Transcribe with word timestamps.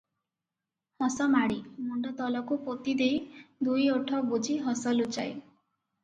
ହସ 1.01 1.25
ମାଡ଼େ, 1.33 1.57
ମୁଣ୍ଡ 1.89 2.13
ତଳକୁ 2.21 2.57
ପୋତି 2.69 2.95
ଦେଇ 3.01 3.19
ଦୁଇ 3.67 3.85
ଓଠ 3.97 4.23
ବୁଜି 4.31 4.55
ହସ 4.69 4.95
ଲୁଚାଏ। 5.01 5.35